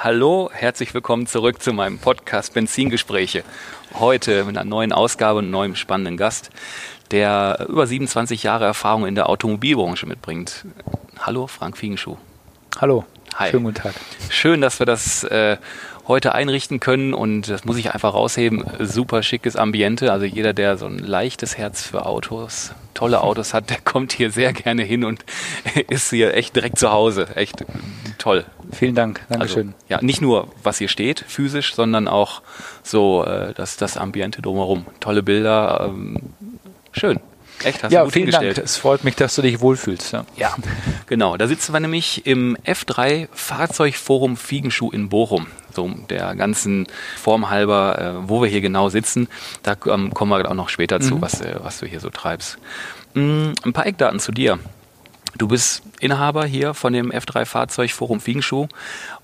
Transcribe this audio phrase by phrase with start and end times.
[0.00, 3.42] Hallo, herzlich willkommen zurück zu meinem Podcast Benzingespräche.
[3.94, 6.50] Heute mit einer neuen Ausgabe und einem neuen spannenden Gast,
[7.10, 10.66] der über 27 Jahre Erfahrung in der Automobilbranche mitbringt.
[11.18, 12.16] Hallo, Frank Fiegenschuh.
[12.80, 13.06] Hallo.
[13.34, 13.50] Hi.
[13.50, 13.94] Schönen guten Tag.
[14.30, 15.56] Schön, dass wir das äh,
[16.06, 18.64] heute einrichten können und das muss ich einfach rausheben.
[18.78, 20.12] Super schickes Ambiente.
[20.12, 24.30] Also jeder, der so ein leichtes Herz für Autos, tolle Autos hat, der kommt hier
[24.30, 25.24] sehr gerne hin und
[25.88, 27.26] ist hier echt direkt zu Hause.
[27.34, 27.64] Echt
[28.18, 28.44] toll.
[28.72, 29.20] Vielen Dank.
[29.28, 29.68] Dankeschön.
[29.68, 32.42] Also, ja, nicht nur, was hier steht, physisch, sondern auch
[32.82, 34.86] so äh, das, das Ambiente drumherum.
[35.00, 35.88] Tolle Bilder.
[35.88, 36.18] Ähm,
[36.92, 37.20] schön.
[37.64, 38.58] Echt, hast ja, du gut vielen Dank.
[38.58, 40.12] Es freut mich, dass du dich wohlfühlst.
[40.12, 40.24] Ja.
[40.36, 40.54] ja,
[41.06, 41.36] genau.
[41.36, 45.48] Da sitzen wir nämlich im F3 Fahrzeugforum Fiegenschuh in Bochum.
[45.72, 49.28] So der ganzen Form halber, äh, wo wir hier genau sitzen.
[49.62, 51.02] Da ähm, kommen wir auch noch später mhm.
[51.02, 52.58] zu, was, äh, was du hier so treibst.
[53.14, 54.58] Mm, ein paar Eckdaten zu dir.
[55.36, 58.68] Du bist Inhaber hier von dem F3 Fahrzeugforum Fiegenschuh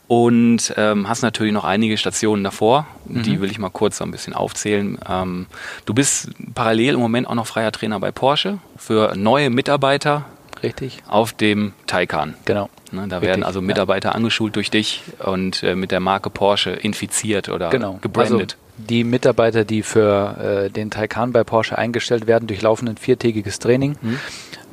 [0.06, 2.86] und ähm, hast natürlich noch einige Stationen davor.
[3.06, 3.22] Mhm.
[3.22, 4.98] Die will ich mal kurz so ein bisschen aufzählen.
[5.08, 5.46] Ähm,
[5.86, 10.26] du bist parallel im Moment auch noch freier Trainer bei Porsche für neue Mitarbeiter.
[10.62, 11.02] Richtig.
[11.08, 12.34] Auf dem Taycan.
[12.44, 12.70] Genau.
[12.90, 14.14] Ne, da Richtig, werden also Mitarbeiter ja.
[14.14, 17.98] angeschult durch dich und äh, mit der Marke Porsche infiziert oder genau.
[18.00, 18.56] gebrandet.
[18.58, 23.58] Also die Mitarbeiter, die für äh, den Taycan bei Porsche eingestellt werden, durchlaufen ein viertägiges
[23.58, 23.96] Training.
[24.00, 24.18] Mhm.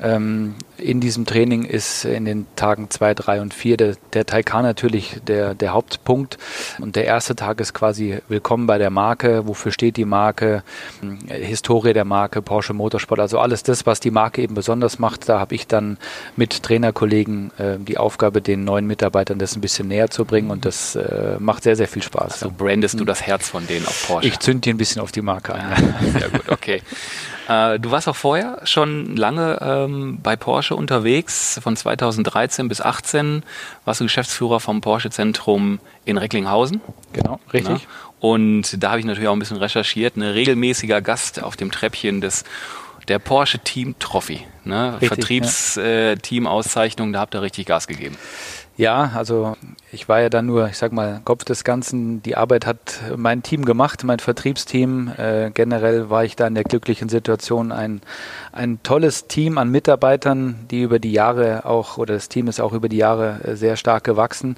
[0.01, 4.63] Ähm, in diesem Training ist in den Tagen 2, 3 und 4 der, der Taycan
[4.63, 6.39] natürlich der, der Hauptpunkt.
[6.79, 9.47] Und der erste Tag ist quasi Willkommen bei der Marke.
[9.47, 10.63] Wofür steht die Marke?
[11.27, 13.19] Äh, Historie der Marke, Porsche Motorsport.
[13.19, 15.29] Also alles das, was die Marke eben besonders macht.
[15.29, 15.97] Da habe ich dann
[16.35, 20.49] mit Trainerkollegen äh, die Aufgabe, den neuen Mitarbeitern das ein bisschen näher zu bringen.
[20.49, 22.43] Und das äh, macht sehr, sehr viel Spaß.
[22.43, 24.27] Also brandest du das Herz von denen auf Porsche?
[24.27, 25.93] Ich zünd die ein bisschen auf die Marke an.
[26.17, 26.81] sehr gut, okay.
[27.47, 31.59] Äh, du warst auch vorher schon lange ähm, bei Porsche unterwegs.
[31.61, 33.43] Von 2013 bis 2018
[33.85, 36.81] warst du Geschäftsführer vom Porsche Zentrum in Recklinghausen.
[37.13, 37.73] Genau, richtig.
[37.73, 37.79] Na?
[38.19, 40.15] Und da habe ich natürlich auch ein bisschen recherchiert.
[40.15, 42.43] Ein regelmäßiger Gast auf dem Treppchen des
[43.07, 44.97] der Porsche Team Trophy, ne?
[44.99, 47.13] Vertriebsteam-Auszeichnung, ja.
[47.13, 48.15] da habt ihr richtig Gas gegeben.
[48.81, 49.55] Ja, also
[49.91, 52.23] ich war ja dann nur, ich sag mal, Kopf des Ganzen.
[52.23, 55.07] Die Arbeit hat mein Team gemacht, mein Vertriebsteam.
[55.17, 58.01] Äh, generell war ich da in der glücklichen Situation, ein,
[58.51, 62.73] ein tolles Team an Mitarbeitern, die über die Jahre auch, oder das Team ist auch
[62.73, 64.55] über die Jahre äh, sehr stark gewachsen.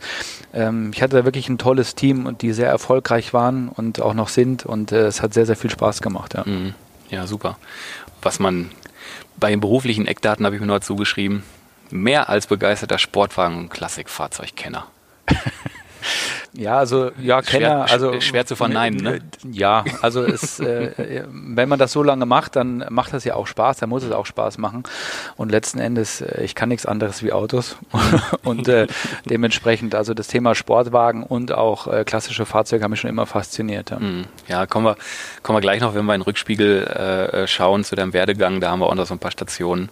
[0.53, 4.13] Ähm, ich hatte da wirklich ein tolles Team und die sehr erfolgreich waren und auch
[4.13, 6.35] noch sind und äh, es hat sehr, sehr viel Spaß gemacht.
[6.35, 6.75] Ja, mhm.
[7.09, 7.57] ja super.
[8.22, 8.72] Was man
[9.35, 11.44] bei den beruflichen Eckdaten habe ich mir noch zugeschrieben,
[11.93, 14.87] mehr als begeisterter Sportwagen- und Klassikfahrzeugkenner.
[16.56, 19.19] Ja, also ja, Kenner, schwer, also schwer zu verneinen, ne?
[19.52, 23.47] Ja, also es, äh, wenn man das so lange macht, dann macht das ja auch
[23.47, 24.84] Spaß, dann muss es auch Spaß machen.
[25.36, 27.78] Und letzten Endes, äh, ich kann nichts anderes wie Autos
[28.44, 28.86] und äh,
[29.25, 33.90] dementsprechend, also das Thema Sportwagen und auch äh, klassische Fahrzeuge haben mich schon immer fasziniert.
[33.90, 34.97] Ja, mm, ja kommen wir,
[35.41, 38.70] kommen wir gleich noch, wenn wir in den Rückspiegel äh, schauen zu deinem Werdegang, da
[38.70, 39.90] haben wir auch noch so ein paar Stationen.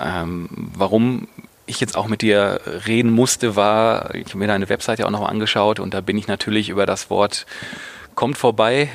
[0.00, 1.28] Ähm, warum
[1.70, 5.26] ich jetzt auch mit dir reden musste, war, ich habe mir deine Webseite auch noch
[5.26, 7.46] angeschaut und da bin ich natürlich über das Wort
[8.14, 8.90] kommt vorbei.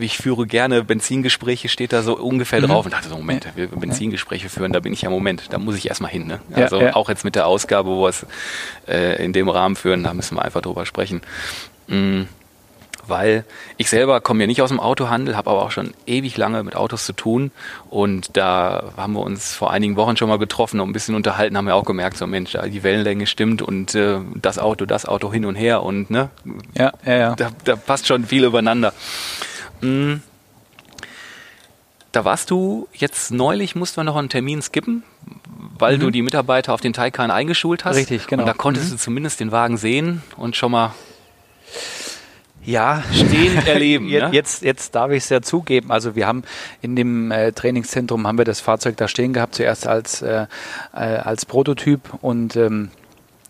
[0.00, 2.66] Ich führe gerne Benzingespräche, steht da so ungefähr mhm.
[2.66, 5.76] drauf und dachte so, Moment, wir Benzingespräche führen, da bin ich ja Moment, da muss
[5.76, 6.26] ich erstmal hin.
[6.26, 6.40] Ne?
[6.54, 6.96] Also ja, ja.
[6.96, 8.26] auch jetzt mit der Ausgabe, wo wir es
[8.88, 11.20] äh, in dem Rahmen führen, da müssen wir einfach drüber sprechen.
[11.86, 12.26] Mhm
[13.06, 13.44] weil
[13.76, 16.76] ich selber komme ja nicht aus dem Autohandel, habe aber auch schon ewig lange mit
[16.76, 17.50] Autos zu tun
[17.90, 21.56] und da haben wir uns vor einigen Wochen schon mal getroffen und ein bisschen unterhalten,
[21.56, 25.32] haben wir auch gemerkt, so Mensch, die Wellenlänge stimmt und äh, das Auto, das Auto
[25.32, 26.30] hin und her und ne,
[26.74, 27.34] ja, ja, ja.
[27.34, 28.92] Da, da passt schon viel übereinander.
[29.80, 30.22] Mhm.
[32.12, 35.02] Da warst du jetzt neulich, mussten wir noch einen Termin skippen,
[35.78, 36.00] weil mhm.
[36.00, 37.96] du die Mitarbeiter auf den Taycan eingeschult hast.
[37.96, 38.42] Richtig, genau.
[38.42, 38.92] Und da konntest mhm.
[38.92, 40.94] du zumindest den Wagen sehen und schon mal
[42.64, 44.08] ja, stehen erleben.
[44.08, 44.30] jetzt, ne?
[44.32, 45.90] jetzt, jetzt darf ich es ja zugeben.
[45.90, 46.42] Also wir haben
[46.82, 50.46] in dem äh, Trainingszentrum haben wir das Fahrzeug da stehen gehabt, zuerst als, äh,
[50.92, 52.90] äh, als Prototyp und ähm,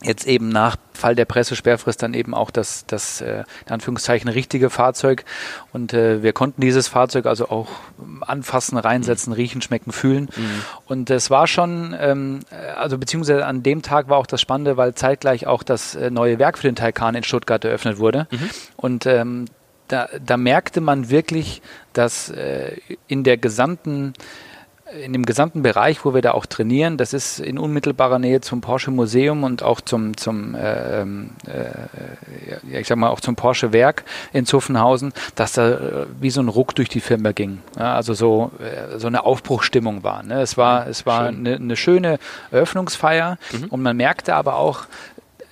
[0.04, 4.70] jetzt eben nach Fall der Pressesperrfrist dann eben auch das, das äh, in Anführungszeichen richtige
[4.70, 5.24] Fahrzeug.
[5.72, 7.68] Und äh, wir konnten dieses Fahrzeug also auch
[8.20, 9.36] anfassen, reinsetzen, mhm.
[9.36, 10.28] riechen, schmecken, fühlen.
[10.36, 10.62] Mhm.
[10.86, 12.40] Und es war schon, ähm,
[12.76, 16.38] also beziehungsweise an dem Tag war auch das Spannende, weil zeitgleich auch das äh, neue
[16.38, 18.28] Werk für den Taycan in Stuttgart eröffnet wurde.
[18.30, 18.50] Mhm.
[18.76, 19.46] Und ähm,
[19.88, 21.60] da, da merkte man wirklich,
[21.92, 22.76] dass äh,
[23.08, 24.14] in der gesamten
[24.92, 28.60] in dem gesamten Bereich, wo wir da auch trainieren, das ist in unmittelbarer Nähe zum
[28.60, 33.34] Porsche Museum und auch zum, zum äh, ähm, äh, ja, ich sag mal auch zum
[33.34, 37.60] Porsche Werk in Zuffenhausen, dass da äh, wie so ein Ruck durch die Firma ging.
[37.78, 40.22] Ja, also so, äh, so eine Aufbruchstimmung war.
[40.22, 40.42] Ne?
[40.42, 42.18] Es war, es war eine, eine schöne
[42.50, 43.68] Eröffnungsfeier mhm.
[43.68, 44.84] und man merkte aber auch,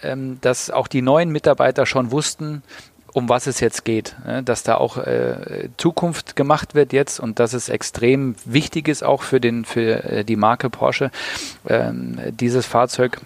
[0.02, 2.62] ähm, dass auch die neuen Mitarbeiter schon wussten,
[3.12, 4.42] um was es jetzt geht, ne?
[4.42, 9.22] dass da auch äh, Zukunft gemacht wird jetzt und dass es extrem wichtig ist auch
[9.22, 11.10] für den für äh, die Marke Porsche
[11.68, 13.20] ähm, dieses Fahrzeug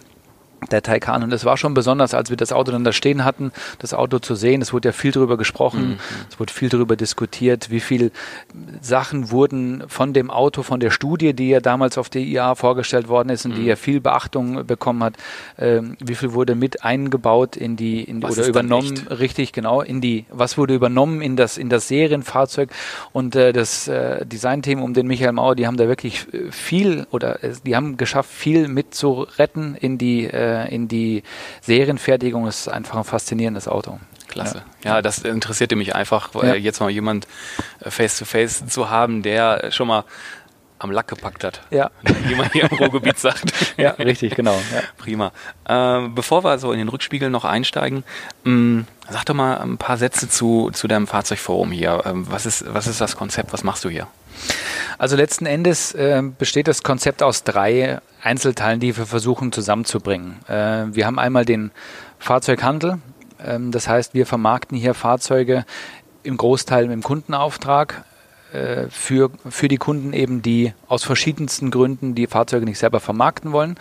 [0.71, 1.23] der Taycan.
[1.23, 4.19] Und es war schon besonders, als wir das Auto dann da stehen hatten, das Auto
[4.19, 4.61] zu sehen.
[4.61, 5.99] Es wurde ja viel darüber gesprochen, mhm.
[6.29, 8.11] es wurde viel darüber diskutiert, wie viel
[8.81, 13.07] Sachen wurden von dem Auto, von der Studie, die ja damals auf der IA vorgestellt
[13.07, 13.55] worden ist und mhm.
[13.57, 15.13] die ja viel Beachtung bekommen hat,
[15.57, 20.25] äh, wie viel wurde mit eingebaut in die, in, oder übernommen, richtig, genau, in die,
[20.29, 22.69] was wurde übernommen in das, in das Serienfahrzeug
[23.13, 27.05] und äh, das äh, Designteam um den Michael Mauer, die haben da wirklich äh, viel
[27.11, 31.23] oder äh, die haben geschafft, viel mitzuretten in die äh, äh, in die
[31.61, 32.47] Serienfertigung.
[32.47, 33.99] Ist einfach ein faszinierendes Auto.
[34.27, 34.63] Klasse.
[34.83, 36.55] Ja, ja das interessierte mich einfach, ja.
[36.55, 37.27] jetzt mal jemand
[37.81, 40.03] face to face zu haben, der schon mal
[40.79, 41.61] am Lack gepackt hat.
[41.71, 41.89] Ja.
[42.03, 43.51] Wie man hier im Ruhrgebiet sagt.
[43.77, 44.59] ja, richtig, genau.
[44.73, 44.81] Ja.
[44.97, 45.31] Prima.
[45.65, 48.03] Äh, bevor wir so in den Rückspiegel noch einsteigen,
[48.43, 52.03] mh, mm, sag doch mal ein paar Sätze zu, zu deinem Fahrzeugforum hier.
[52.05, 53.53] Ähm, was, ist, was ist das Konzept?
[53.53, 54.07] Was machst du hier?
[54.97, 60.39] Also letzten Endes äh, besteht das Konzept aus drei Einzelteilen, die wir versuchen zusammenzubringen.
[60.47, 61.71] Äh, wir haben einmal den
[62.19, 62.99] Fahrzeughandel.
[63.43, 65.65] Ähm, das heißt, wir vermarkten hier Fahrzeuge
[66.23, 68.03] im Großteil im Kundenauftrag
[68.57, 73.51] äh, für, für die Kunden eben, die aus verschiedensten Gründen die Fahrzeuge nicht selber vermarkten
[73.51, 73.75] wollen.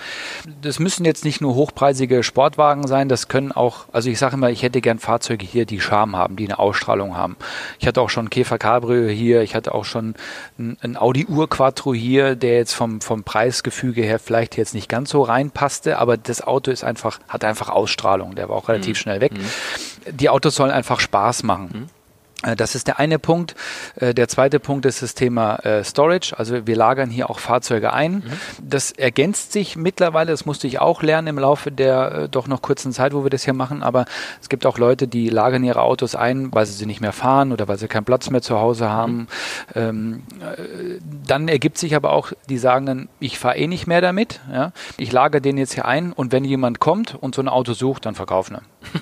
[0.61, 4.51] Das müssen jetzt nicht nur hochpreisige Sportwagen sein, das können auch, also ich sage immer,
[4.51, 7.37] ich hätte gern Fahrzeuge hier, die Charme haben, die eine Ausstrahlung haben.
[7.79, 10.15] Ich hatte auch schon Käfer Cabrio hier, ich hatte auch schon
[10.59, 15.23] ein Audi Urquattro hier, der jetzt vom, vom Preisgefüge her vielleicht jetzt nicht ganz so
[15.23, 19.01] reinpasste, aber das Auto ist einfach, hat einfach Ausstrahlung, der war auch relativ mhm.
[19.01, 19.33] schnell weg.
[19.33, 20.17] Mhm.
[20.17, 21.71] Die Autos sollen einfach Spaß machen.
[21.73, 21.96] Mhm.
[22.47, 23.55] Äh, das ist der eine Punkt.
[23.97, 26.35] Äh, der zweite Punkt ist das Thema äh, Storage.
[26.39, 28.15] Also wir lagern hier auch Fahrzeuge ein.
[28.15, 28.23] Mhm.
[28.63, 32.93] Das ergänzt sich mittlerweile, das musste ich auch lernen im Laufe der doch noch kurzen
[32.93, 33.83] Zeit, wo wir das hier machen.
[33.83, 34.05] Aber
[34.41, 37.53] es gibt auch Leute, die lagern ihre Autos ein, weil sie sie nicht mehr fahren
[37.53, 39.17] oder weil sie keinen Platz mehr zu Hause haben.
[39.17, 39.27] Mhm.
[39.75, 40.23] Ähm,
[41.27, 44.41] dann ergibt sich aber auch, die sagen dann, ich fahre eh nicht mehr damit.
[44.97, 48.07] Ich lagere den jetzt hier ein und wenn jemand kommt und so ein Auto sucht,
[48.07, 48.59] dann verkaufen.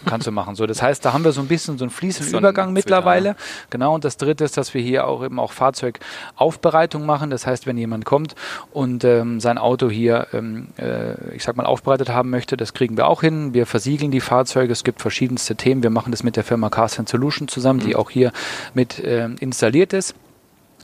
[0.06, 0.54] Kannst du machen.
[0.54, 3.33] So, das heißt, da haben wir so ein bisschen so einen fließenden so Übergang mittlerweile.
[3.70, 7.30] Genau, und das dritte ist, dass wir hier auch eben auch Fahrzeugaufbereitung machen.
[7.30, 8.34] Das heißt, wenn jemand kommt
[8.72, 12.96] und ähm, sein Auto hier, ähm, äh, ich sag mal, aufbereitet haben möchte, das kriegen
[12.96, 13.54] wir auch hin.
[13.54, 14.72] Wir versiegeln die Fahrzeuge.
[14.72, 15.82] Es gibt verschiedenste Themen.
[15.82, 17.96] Wir machen das mit der Firma Carsten Solution zusammen, die mhm.
[17.96, 18.32] auch hier
[18.74, 20.14] mit äh, installiert ist.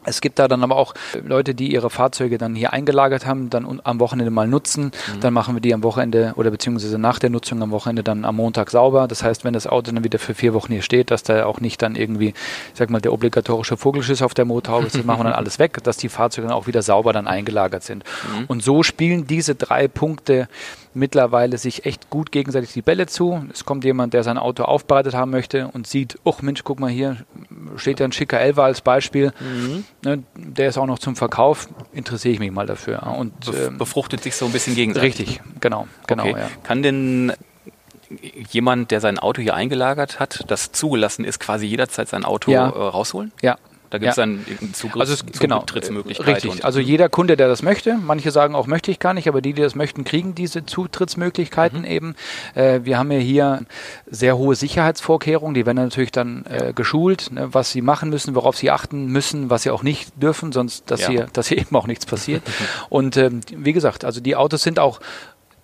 [0.05, 3.81] Es gibt da dann aber auch Leute, die ihre Fahrzeuge dann hier eingelagert haben, dann
[3.85, 4.85] am Wochenende mal nutzen.
[4.85, 5.20] Mhm.
[5.20, 8.37] Dann machen wir die am Wochenende oder beziehungsweise nach der Nutzung am Wochenende dann am
[8.37, 9.08] Montag sauber.
[9.08, 11.61] Das heißt, wenn das Auto dann wieder für vier Wochen hier steht, dass da auch
[11.61, 12.35] nicht dann irgendwie, ich
[12.75, 15.82] sag mal, der obligatorische Vogelschiss auf der Motorhaube ist, das machen wir dann alles weg,
[15.82, 18.05] dass die Fahrzeuge dann auch wieder sauber dann eingelagert sind.
[18.05, 18.44] Mhm.
[18.46, 20.49] Und so spielen diese drei Punkte
[20.95, 23.44] mittlerweile sich echt gut gegenseitig die Bälle zu.
[23.53, 26.91] Es kommt jemand, der sein Auto aufbereitet haben möchte und sieht, oh Mensch, guck mal
[26.91, 27.19] hier,
[27.77, 29.32] steht ja ein schicker Elva als Beispiel.
[29.41, 29.85] Mhm.
[30.05, 33.06] Ne, der ist auch noch zum Verkauf, interessiere ich mich mal dafür.
[33.19, 35.19] Und, ähm, Befruchtet sich so ein bisschen gegenseitig.
[35.20, 35.87] Richtig, genau.
[36.06, 36.41] genau okay.
[36.41, 36.49] ja.
[36.63, 37.32] Kann denn
[38.51, 42.69] jemand, der sein Auto hier eingelagert hat, das zugelassen ist, quasi jederzeit sein Auto ja.
[42.69, 43.32] äh, rausholen?
[43.41, 43.56] Ja,
[43.91, 44.23] da gibt es ja.
[44.23, 48.69] dann Zugriff also es, genau, Richtig, also jeder Kunde, der das möchte, manche sagen auch,
[48.69, 51.85] möchte ich gar nicht, aber die, die das möchten, kriegen diese Zutrittsmöglichkeiten mhm.
[51.85, 52.17] eben.
[52.55, 53.63] Äh, wir haben ja hier
[54.06, 58.56] sehr hohe Sicherheitsvorkehrungen, die werden natürlich dann äh, geschult, ne, was sie machen müssen, worauf
[58.56, 61.09] sie achten müssen, was sie auch nicht dürfen, sonst, dass, ja.
[61.09, 62.43] hier, dass hier eben auch nichts passiert.
[62.91, 65.01] Und ähm, wie gesagt, also die Autos sind auch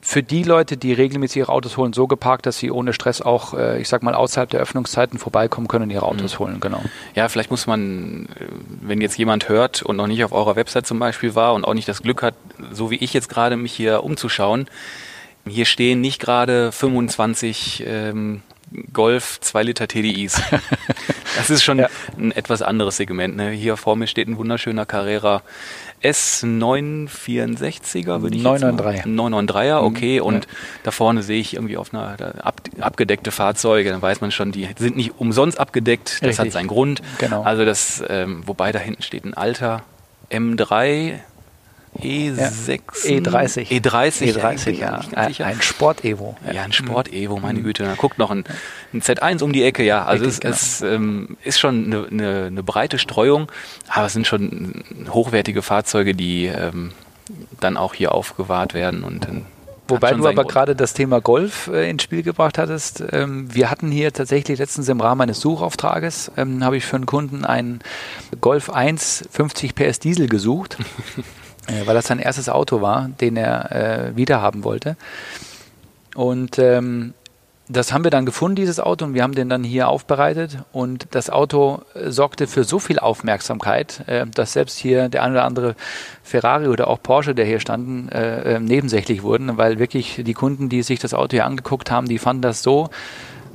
[0.09, 3.55] für die Leute, die regelmäßig ihre Autos holen, so geparkt, dass sie ohne Stress auch,
[3.55, 6.39] äh, ich sag mal, außerhalb der Öffnungszeiten vorbeikommen können und ihre Autos mhm.
[6.39, 6.81] holen, genau.
[7.17, 8.47] Ja, vielleicht muss man, äh,
[8.83, 11.75] wenn jetzt jemand hört und noch nicht auf eurer Website zum Beispiel war und auch
[11.75, 12.37] nicht das Glück hat,
[12.71, 14.69] so wie ich jetzt gerade mich hier umzuschauen,
[15.45, 18.43] hier stehen nicht gerade 25 ähm,
[18.93, 20.43] Golf 2 Liter TDIs.
[21.37, 21.91] Das ist schon ja.
[22.19, 23.37] ein etwas anderes Segment.
[23.37, 23.51] Ne?
[23.51, 25.43] Hier vor mir steht ein wunderschöner Carrera
[26.03, 29.03] S964er, würde ich 993.
[29.03, 29.21] sagen.
[29.21, 30.21] 993er, okay.
[30.21, 30.27] Mhm.
[30.27, 30.51] Und ja.
[30.85, 33.91] da vorne sehe ich irgendwie auf einer ab, abgedeckte Fahrzeuge.
[33.91, 36.19] Dann weiß man schon, die sind nicht umsonst abgedeckt.
[36.21, 36.39] Das Richtig.
[36.39, 37.03] hat seinen Grund.
[37.19, 37.43] Genau.
[37.43, 39.83] Also das, ähm, wobei da hinten steht ein alter
[40.31, 41.19] M3
[41.99, 42.81] E6.
[43.05, 43.69] E30.
[43.69, 44.35] E30.
[44.35, 45.01] E30, ja.
[45.15, 46.37] Ein, ein Sport-Evo.
[46.53, 47.65] Ja, ein Sport-Evo, meine mhm.
[47.65, 47.85] Güte.
[47.85, 48.45] Da guckt noch ein,
[48.93, 50.05] ein, Z1 um die Ecke, ja.
[50.05, 50.93] Also Richtig, es, genau.
[50.93, 53.51] es ähm, ist schon eine, eine, eine, breite Streuung,
[53.89, 56.93] aber es sind schon hochwertige Fahrzeuge, die ähm,
[57.61, 59.47] dann auch hier aufgewahrt werden und dann
[59.89, 63.05] Wobei du aber gerade das Thema Golf äh, ins Spiel gebracht hattest.
[63.13, 67.07] Ähm, wir hatten hier tatsächlich letztens im Rahmen eines Suchauftrages, ähm, habe ich für einen
[67.07, 67.81] Kunden einen
[68.41, 70.79] Golf 1 50 PS Diesel gesucht.
[71.67, 74.97] äh, weil das sein erstes Auto war, den er äh, wiederhaben wollte.
[76.15, 77.15] Und ähm,
[77.69, 80.59] das haben wir dann gefunden, dieses Auto, und wir haben den dann hier aufbereitet.
[80.73, 85.33] Und das Auto äh, sorgte für so viel Aufmerksamkeit, äh, dass selbst hier der ein
[85.33, 85.75] oder andere
[86.23, 90.69] Ferrari oder auch Porsche, der hier standen, äh, äh nebensächlich wurden, weil wirklich die Kunden,
[90.69, 92.89] die sich das Auto hier angeguckt haben, die fanden das so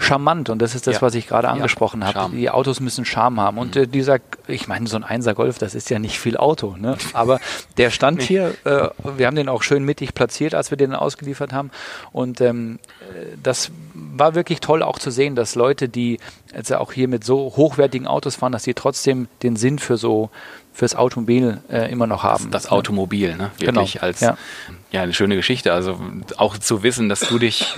[0.02, 1.02] charmant und das ist das, ja.
[1.02, 2.36] was ich gerade angesprochen ja, habe.
[2.36, 3.84] Die Autos müssen Charme haben und mhm.
[3.84, 4.18] äh, dieser,
[4.48, 6.98] ich meine, so ein Einser Golf, das ist ja nicht viel Auto, ne?
[7.14, 7.40] aber
[7.78, 11.54] der stand hier, äh, wir haben den auch schön mittig platziert, als wir den ausgeliefert
[11.54, 11.72] haben
[12.12, 16.20] und ähm, äh, das war wirklich toll auch zu sehen, dass Leute, die
[16.56, 20.30] jetzt auch hier mit so hochwertigen Autos fahren, dass sie trotzdem den Sinn für so
[20.74, 22.50] fürs Automobil äh, immer noch haben.
[22.52, 23.52] Das, das Automobil, ne?
[23.58, 24.06] Wirklich genau.
[24.06, 24.38] als ja.
[24.92, 25.74] ja eine schöne Geschichte.
[25.74, 26.00] Also
[26.38, 27.76] auch zu wissen, dass du dich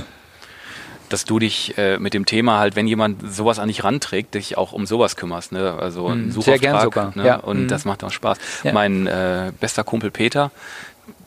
[1.10, 4.58] dass du dich äh, mit dem Thema halt, wenn jemand sowas an dich ranträgt, dich
[4.58, 5.52] auch um sowas kümmerst.
[5.52, 5.74] Ne?
[5.74, 7.12] Also ein mm, Sehr gern sogar.
[7.16, 7.26] Ne?
[7.26, 7.36] Ja.
[7.38, 7.68] Und mm.
[7.68, 8.38] das macht auch Spaß.
[8.64, 8.74] Ja.
[8.74, 10.52] Mein äh, bester Kumpel Peter,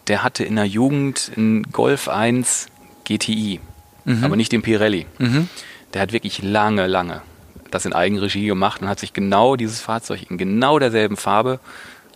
[0.08, 2.66] der hatte in der Jugend einen Golf 1
[3.04, 3.60] GTI,
[4.04, 4.24] mhm.
[4.24, 5.06] aber nicht den Pirelli.
[5.18, 5.48] Mhm.
[5.94, 7.22] Der hat wirklich lange, lange
[7.70, 11.60] das in Eigenregie gemacht und hat sich genau dieses Fahrzeug in genau derselben Farbe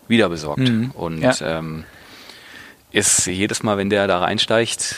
[0.09, 0.61] wieder besorgt.
[0.61, 0.91] Mhm.
[0.93, 1.35] Und ja.
[1.41, 1.85] ähm,
[2.93, 4.97] ist jedes Mal, wenn der da reinsteigt,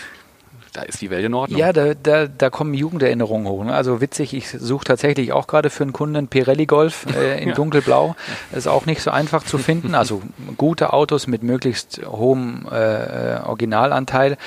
[0.72, 1.58] da ist die Welt in Ordnung.
[1.58, 3.64] Ja, da, da, da kommen Jugenderinnerungen hoch.
[3.64, 3.74] Ne?
[3.74, 7.54] Also witzig, ich suche tatsächlich auch gerade für einen Kunden Pirelli Golf äh, in ja.
[7.54, 8.16] dunkelblau.
[8.52, 9.94] Ist auch nicht so einfach zu finden.
[9.94, 10.22] Also
[10.56, 14.38] gute Autos mit möglichst hohem äh, Originalanteil.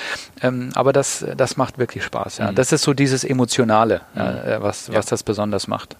[0.41, 2.39] Ähm, aber das, das macht wirklich Spaß.
[2.39, 2.51] Ja.
[2.51, 2.55] Mhm.
[2.55, 4.21] Das ist so dieses Emotionale, mhm.
[4.21, 5.95] äh, was, was das besonders macht.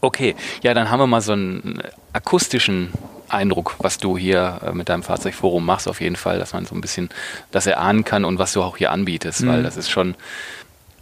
[0.00, 2.92] Okay, ja, dann haben wir mal so einen akustischen
[3.28, 6.74] Eindruck, was du hier äh, mit deinem Fahrzeugforum machst, auf jeden Fall, dass man so
[6.74, 7.08] ein bisschen
[7.50, 9.48] das erahnen kann und was du auch hier anbietest, mhm.
[9.48, 10.14] weil das ist schon,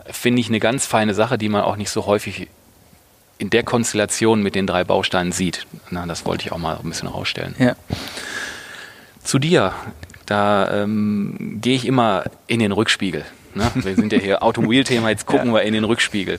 [0.06, 2.48] finde ich, eine ganz feine Sache, die man auch nicht so häufig
[3.38, 5.66] in der Konstellation mit den drei Bausteinen sieht.
[5.90, 7.54] Na, das wollte ich auch mal ein bisschen herausstellen.
[7.58, 7.74] Ja.
[9.22, 9.72] Zu dir,
[10.26, 13.24] da ähm, gehe ich immer in den Rückspiegel.
[13.54, 13.70] Ne?
[13.74, 15.54] Wir sind ja hier Automobilthema, jetzt gucken ja.
[15.54, 16.38] wir in den Rückspiegel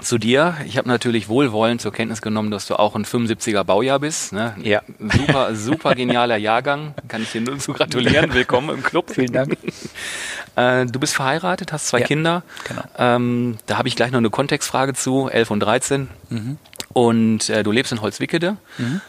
[0.00, 0.56] zu dir.
[0.66, 4.32] Ich habe natürlich wohlwollend zur Kenntnis genommen, dass du auch ein 75er Baujahr bist.
[4.32, 4.54] Ne?
[4.62, 4.82] Ja.
[4.98, 6.94] Super, super genialer Jahrgang.
[7.08, 8.32] Kann ich dir nur zu gratulieren.
[8.34, 9.10] Willkommen im Club.
[9.10, 9.56] Vielen Dank.
[10.56, 12.42] Äh, du bist verheiratet, hast zwei ja, Kinder.
[12.66, 12.82] Genau.
[12.96, 16.08] Ähm, da habe ich gleich noch eine Kontextfrage zu, 11 und 13.
[16.30, 16.58] Mhm.
[16.92, 18.56] Und äh, du lebst in Holzwickede.
[18.78, 19.00] Mhm.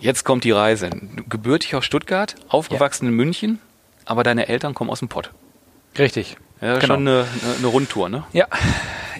[0.00, 0.90] Jetzt kommt die Reise.
[1.28, 3.10] Gebürtig aus Stuttgart, aufgewachsen ja.
[3.10, 3.58] in München,
[4.04, 5.30] aber deine Eltern kommen aus dem Pott.
[5.98, 6.36] Richtig.
[6.60, 6.94] Ja, genau.
[6.94, 7.26] schon eine,
[7.58, 8.24] eine Rundtour, ne?
[8.32, 8.46] Ja,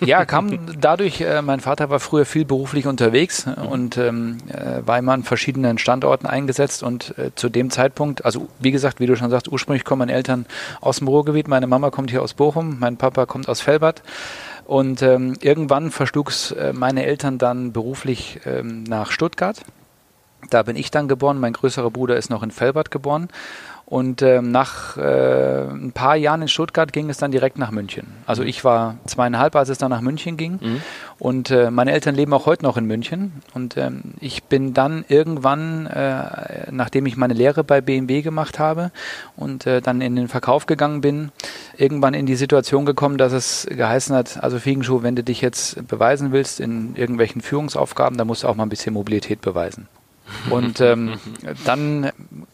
[0.01, 3.67] ja, kam dadurch, äh, mein Vater war früher viel beruflich unterwegs mhm.
[3.67, 8.49] und ähm, äh, war immer an verschiedenen Standorten eingesetzt und äh, zu dem Zeitpunkt, also
[8.61, 10.47] wie gesagt, wie du schon sagst, ursprünglich kommen meine Eltern
[10.81, 14.03] aus dem Ruhrgebiet, meine Mama kommt hier aus Bochum, mein Papa kommt aus Felbert
[14.67, 19.61] und ähm, irgendwann verschlug es äh, meine Eltern dann beruflich ähm, nach Stuttgart.
[20.51, 23.29] Da bin ich dann geboren, mein größerer Bruder ist noch in Felbert geboren
[23.87, 28.07] und ähm, nach äh, ein paar Jahren in Stuttgart ging es dann direkt nach München.
[28.25, 28.49] Also mhm.
[28.49, 30.59] ich war zweieinhalb, als es dann nach München ging.
[30.61, 30.83] Mhm.
[31.19, 33.43] Und äh, meine Eltern leben auch heute noch in München.
[33.53, 38.91] Und ähm, ich bin dann irgendwann, äh, nachdem ich meine Lehre bei BMW gemacht habe
[39.37, 41.31] und äh, dann in den Verkauf gegangen bin,
[41.77, 45.87] irgendwann in die Situation gekommen, dass es geheißen hat, also Fiegenschuh, wenn du dich jetzt
[45.87, 49.89] beweisen willst in irgendwelchen Führungsaufgaben, dann musst du auch mal ein bisschen Mobilität beweisen.
[50.51, 51.19] Und ähm,
[51.65, 52.11] dann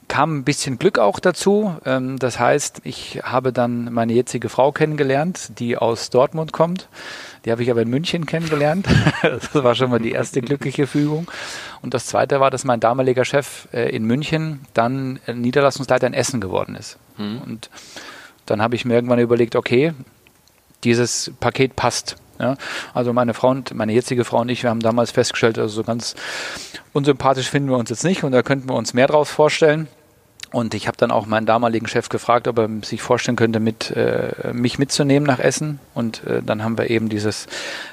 [0.08, 1.76] kam ein bisschen Glück auch dazu.
[1.84, 6.88] Ähm, das heißt, ich habe dann meine jetzige Frau kennengelernt, die aus Dortmund kommt.
[7.44, 8.86] Die habe ich aber in München kennengelernt.
[9.22, 11.30] das war schon mal die erste glückliche Fügung.
[11.80, 16.40] Und das zweite war, dass mein damaliger Chef äh, in München dann Niederlassungsleiter in Essen
[16.40, 16.98] geworden ist.
[17.16, 17.42] Mhm.
[17.42, 17.70] Und
[18.46, 19.94] dann habe ich mir irgendwann überlegt, okay,
[20.82, 22.16] dieses Paket passt.
[22.40, 22.56] Ja,
[22.94, 25.84] also meine Frau und meine jetzige Frau und ich, wir haben damals festgestellt, also so
[25.84, 26.14] ganz
[26.94, 29.88] unsympathisch finden wir uns jetzt nicht und da könnten wir uns mehr draus vorstellen.
[30.52, 33.92] Und ich habe dann auch meinen damaligen Chef gefragt, ob er sich vorstellen könnte, mit,
[33.92, 35.78] äh, mich mitzunehmen nach Essen.
[35.94, 37.46] Und äh, dann haben wir eben dieses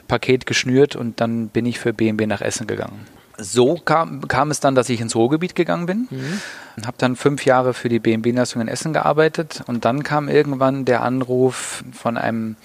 [0.07, 3.05] Paket geschnürt und dann bin ich für BMW nach Essen gegangen.
[3.37, 6.07] So kam, kam es dann, dass ich ins Ruhrgebiet gegangen bin.
[6.09, 6.85] Mhm.
[6.85, 9.61] Habe dann fünf Jahre für die BMW-Niederlassung in Essen gearbeitet.
[9.67, 12.55] Und dann kam irgendwann der Anruf von einem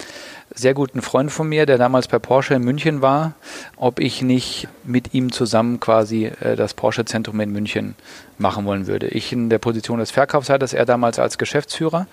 [0.55, 3.33] sehr guten Freund von mir, der damals bei Porsche in München war,
[3.75, 7.95] ob ich nicht mit ihm zusammen quasi äh, das Porsche-Zentrum in München
[8.37, 9.07] machen wollen würde.
[9.07, 12.07] Ich in der Position des Verkaufsleiters, er damals als Geschäftsführer.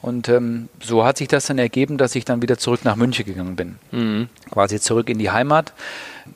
[0.00, 3.24] Und ähm, so hat sich das dann ergeben, dass ich dann wieder zurück nach München
[3.24, 3.76] gegangen bin.
[3.92, 4.28] Mhm.
[4.50, 5.72] Quasi zurück in die Heimat.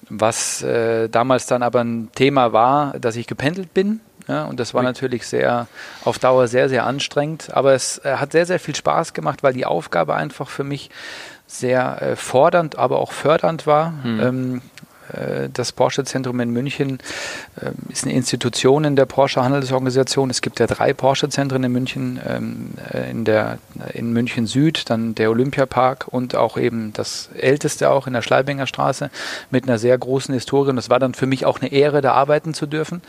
[0.08, 4.74] Was äh, damals dann aber ein Thema war, dass ich gependelt bin ja, und das
[4.74, 5.68] war natürlich sehr,
[6.04, 7.50] auf Dauer sehr, sehr anstrengend.
[7.52, 10.90] Aber es äh, hat sehr, sehr viel Spaß gemacht, weil die Aufgabe einfach für mich
[11.46, 13.92] sehr äh, fordernd, aber auch fördernd war.
[14.02, 14.20] Hm.
[14.20, 14.75] Ähm, äh,
[15.52, 16.98] das Porsche-Zentrum in München
[17.62, 20.30] ähm, ist eine Institution in der Porsche Handelsorganisation.
[20.30, 23.58] Es gibt ja drei Porsche-Zentren in München, ähm, äh, in, der,
[23.92, 28.66] in München Süd, dann der Olympiapark und auch eben das älteste auch in der Schleibinger
[28.66, 29.10] Straße
[29.50, 30.70] mit einer sehr großen Historie.
[30.70, 33.02] Und das war dann für mich auch eine Ehre, da arbeiten zu dürfen.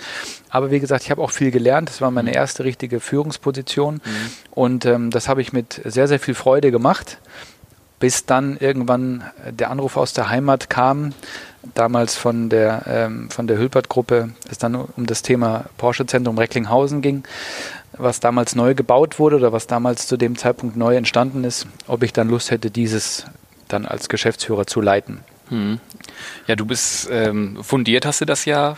[0.49, 1.89] Aber wie gesagt, ich habe auch viel gelernt.
[1.89, 2.37] Das war meine mhm.
[2.37, 3.95] erste richtige Führungsposition.
[3.95, 3.99] Mhm.
[4.51, 7.17] Und ähm, das habe ich mit sehr, sehr viel Freude gemacht
[7.99, 11.13] bis dann irgendwann der Anruf aus der Heimat kam,
[11.73, 17.23] damals von der, ähm, von der Hülpert-Gruppe, es dann um das Thema Porsche-Zentrum Recklinghausen ging,
[17.93, 22.03] was damals neu gebaut wurde oder was damals zu dem Zeitpunkt neu entstanden ist, ob
[22.03, 23.25] ich dann Lust hätte, dieses
[23.67, 25.19] dann als Geschäftsführer zu leiten.
[25.49, 25.79] Hm.
[26.45, 28.77] Ja, du bist ähm, fundiert, hast du das ja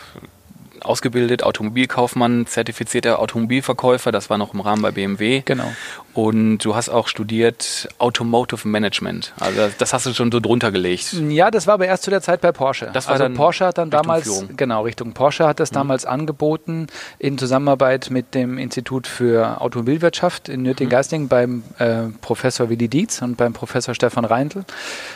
[0.80, 5.42] ausgebildet, Automobilkaufmann, zertifizierter Automobilverkäufer, das war noch im Rahmen bei BMW.
[5.44, 5.70] Genau.
[6.12, 9.32] Und du hast auch studiert Automotive Management.
[9.38, 11.12] Also das hast du schon so drunter gelegt.
[11.12, 12.90] Ja, das war aber erst zu der Zeit bei Porsche.
[12.92, 14.56] Das war also dann Porsche hat dann Richtung damals, Führung.
[14.56, 15.76] genau, Richtung Porsche hat das mhm.
[15.76, 16.88] damals angeboten
[17.18, 21.28] in Zusammenarbeit mit dem Institut für Automobilwirtschaft in Nürtingen-Geistingen mhm.
[21.28, 24.64] beim äh, Professor Willi Dietz und beim Professor Stefan Reintl.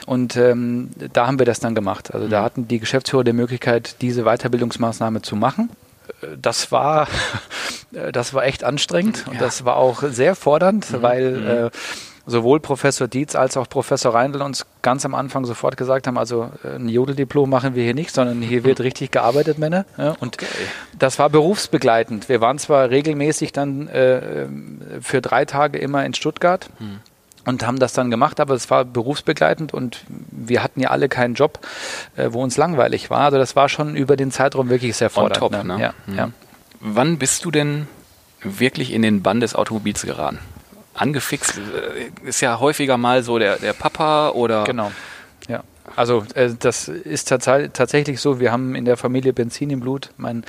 [0.07, 2.15] Und ähm, da haben wir das dann gemacht.
[2.15, 2.31] Also mhm.
[2.31, 5.71] da hatten die Geschäftsführer die Möglichkeit, diese Weiterbildungsmaßnahme zu machen
[6.41, 7.09] das war,
[8.13, 9.41] das war echt anstrengend und ja.
[9.41, 11.03] das war auch sehr fordernd, mhm.
[11.03, 11.47] weil mhm.
[11.67, 11.71] äh,
[12.27, 16.51] sowohl Professor Dietz als auch Professor Reindl uns ganz am Anfang sofort gesagt haben, also
[16.65, 19.85] äh, ein Jodeldiplom machen wir hier nicht, sondern hier wird richtig gearbeitet, Männer.
[19.99, 20.47] Ja, und okay.
[20.99, 22.29] das war berufsbegleitend.
[22.29, 24.47] Wir waren zwar regelmäßig dann äh,
[25.01, 26.69] für drei Tage immer in Stuttgart.
[26.79, 27.01] Mhm
[27.45, 31.35] und haben das dann gemacht, aber es war berufsbegleitend und wir hatten ja alle keinen
[31.35, 31.59] Job,
[32.17, 33.21] äh, wo uns langweilig war.
[33.21, 35.43] Also das war schon über den Zeitraum wirklich sehr fordernd.
[35.43, 35.81] On top, ne?
[35.81, 36.17] Ja, mhm.
[36.17, 36.31] ja.
[36.81, 37.89] Wann bist du denn
[38.43, 40.39] wirklich in den Bann des Automobils geraten?
[40.95, 44.65] Angefixt äh, ist ja häufiger mal so der, der Papa oder.
[44.65, 44.93] Genau.
[45.97, 48.41] Also äh, das ist tats tatsächlich so.
[48.41, 50.11] Wir haben in der Familie Benzin im Blut.
[50.17, 50.45] Mein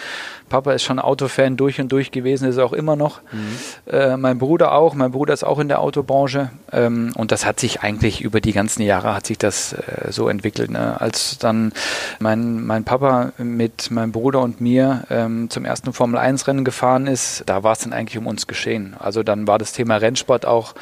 [0.50, 3.22] Papa ist schon Autofan durch und durch gewesen, ist auch immer noch.
[3.32, 3.92] Mhm.
[3.92, 4.94] Äh, mein Bruder auch.
[4.94, 6.52] Mein Bruder ist auch in der Autobranche.
[6.72, 10.30] Ähm, und das hat sich eigentlich über die ganzen Jahre hat sich das äh, so
[10.30, 10.72] entwickelt.
[10.72, 11.00] Ne?
[11.02, 11.74] Als dann
[12.20, 17.08] mein, mein Papa mit meinem Bruder und mir ähm, zum ersten Formel 1 Rennen gefahren
[17.08, 18.96] ist, da war es dann eigentlich um uns geschehen.
[19.00, 20.76] Also dann war das Thema Rennsport auch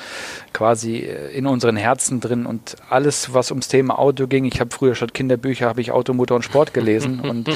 [0.54, 4.43] quasi äh, in unseren Herzen drin und alles, was ums Thema Auto ging.
[4.46, 7.50] Ich habe früher statt Kinderbücher habe ich Auto, Motor und Sport gelesen und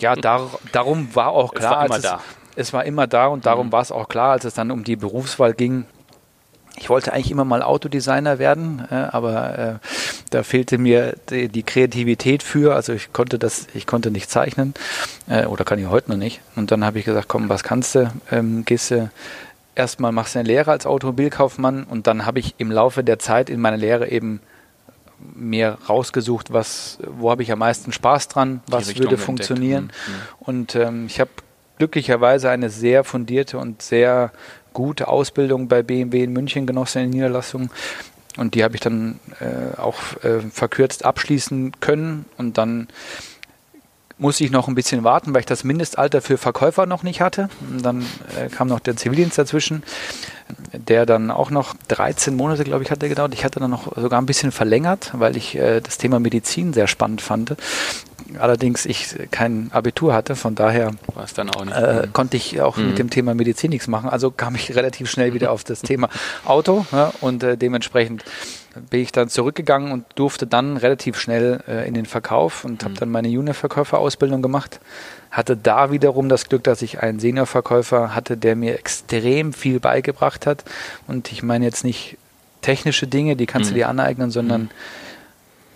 [0.00, 2.20] ja, dar darum war auch klar, es war immer da.
[2.56, 3.72] Es, es war immer da und darum mhm.
[3.72, 5.84] war es auch klar, als es dann um die Berufswahl ging.
[6.76, 9.74] Ich wollte eigentlich immer mal Autodesigner werden, äh, aber äh,
[10.30, 12.76] da fehlte mir die, die, Kreativität für.
[12.76, 14.74] Also ich konnte das, ich konnte nicht zeichnen
[15.28, 16.40] äh, oder kann ich heute noch nicht.
[16.54, 18.12] Und dann habe ich gesagt, komm, was kannst du?
[18.30, 19.10] Ähm, gehst du
[19.78, 23.48] erstmal machst du eine Lehre als Automobilkaufmann und dann habe ich im Laufe der Zeit
[23.48, 24.40] in meiner Lehre eben
[25.34, 29.84] mir rausgesucht, was, wo habe ich am meisten Spaß dran, was würde funktionieren.
[29.84, 30.12] Mhm.
[30.40, 31.30] Und ähm, ich habe
[31.78, 34.32] glücklicherweise eine sehr fundierte und sehr
[34.72, 37.70] gute Ausbildung bei BMW in München genossen in Niederlassung.
[38.36, 42.26] Und die habe ich dann äh, auch äh, verkürzt abschließen können.
[42.36, 42.88] Und dann
[44.18, 47.48] musste ich noch ein bisschen warten, weil ich das Mindestalter für Verkäufer noch nicht hatte.
[47.70, 48.04] Und dann
[48.36, 49.82] äh, kam noch der Zivildienst dazwischen,
[50.72, 53.34] der dann auch noch 13 Monate, glaube ich, hat der gedauert.
[53.34, 56.88] Ich hatte dann noch sogar ein bisschen verlängert, weil ich äh, das Thema Medizin sehr
[56.88, 57.54] spannend fand.
[58.38, 60.92] Allerdings ich kein Abitur hatte, von daher
[61.72, 62.88] äh, konnte ich auch mhm.
[62.88, 64.10] mit dem Thema Medizin nichts machen.
[64.10, 66.08] Also kam ich relativ schnell wieder auf das Thema
[66.44, 68.24] Auto ja, und äh, dementsprechend
[68.78, 72.84] bin ich dann zurückgegangen und durfte dann relativ schnell äh, in den Verkauf und mhm.
[72.84, 74.80] habe dann meine Juniorverkäuferausbildung gemacht.
[75.30, 80.46] Hatte da wiederum das Glück, dass ich einen Seniorverkäufer hatte, der mir extrem viel beigebracht
[80.46, 80.64] hat.
[81.06, 82.16] Und ich meine jetzt nicht
[82.62, 83.74] technische Dinge, die kannst mhm.
[83.74, 84.70] du dir aneignen, sondern mhm.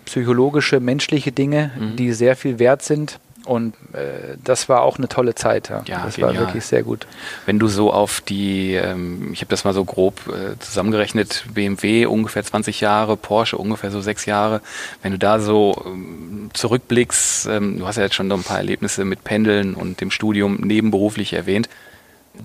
[0.05, 1.95] psychologische, menschliche Dinge, mhm.
[1.95, 3.19] die sehr viel wert sind.
[3.45, 5.69] Und äh, das war auch eine tolle Zeit.
[5.69, 6.35] Ja, ja das genial.
[6.35, 7.07] war wirklich sehr gut.
[7.45, 12.05] Wenn du so auf die, ähm, ich habe das mal so grob äh, zusammengerechnet, BMW
[12.05, 14.61] ungefähr 20 Jahre, Porsche ungefähr so sechs Jahre.
[15.01, 18.57] Wenn du da so ähm, zurückblickst, ähm, du hast ja jetzt schon noch ein paar
[18.57, 21.67] Erlebnisse mit Pendeln und dem Studium nebenberuflich erwähnt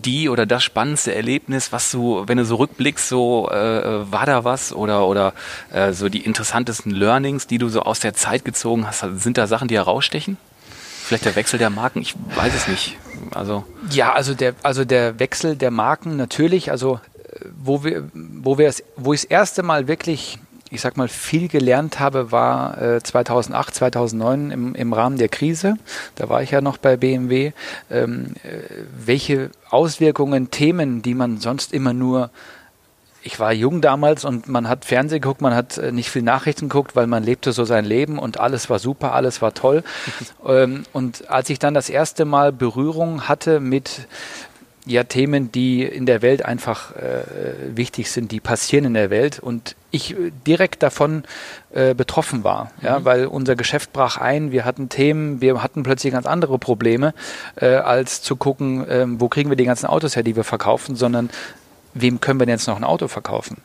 [0.04, 4.44] die oder das spannendste Erlebnis, was du, wenn du so rückblickst, so äh, war da
[4.44, 5.32] was oder oder
[5.72, 9.46] äh, so die interessantesten Learnings, die du so aus der Zeit gezogen hast, sind da
[9.46, 10.36] Sachen, die herausstechen?
[11.08, 12.98] Vielleicht der Wechsel der Marken, ich weiß es nicht.
[13.34, 17.00] Also ja, also der also der Wechsel der Marken natürlich, also
[17.32, 20.38] äh, wo wir wo wir es wo ich das erste Mal wirklich
[20.70, 25.78] ich sag mal, viel gelernt habe, war äh, 2008, 2009 im, im Rahmen der Krise.
[26.14, 27.52] Da war ich ja noch bei BMW.
[27.90, 28.58] Ähm, äh,
[29.06, 32.28] welche Auswirkungen, Themen, die man sonst immer nur
[33.22, 36.68] ich war jung damals und man hat Fernsehen geguckt, man hat äh, nicht viel Nachrichten
[36.68, 39.82] geguckt, weil man lebte so sein Leben und alles war super, alles war toll.
[40.46, 44.06] ähm, und als ich dann das erste Mal Berührung hatte mit
[44.86, 49.38] ja Themen, die in der Welt einfach äh, wichtig sind, die passieren in der Welt
[49.38, 51.24] und ich äh, direkt davon
[51.72, 53.04] äh, betroffen war, ja, mhm.
[53.04, 57.12] weil unser Geschäft brach ein, wir hatten Themen, wir hatten plötzlich ganz andere Probleme,
[57.56, 60.96] äh, als zu gucken, ähm, wo kriegen wir die ganzen Autos her, die wir verkaufen,
[60.96, 61.28] sondern
[61.94, 63.62] wem können wir denn jetzt noch ein Auto verkaufen?